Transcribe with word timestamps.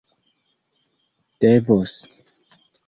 devos 1.45 1.97